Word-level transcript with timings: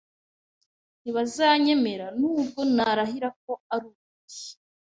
Ntibazanyemera 1.01 2.05
nubwo 2.19 2.59
narahira 2.75 3.29
ko 3.43 3.51
arukuri. 3.73 4.51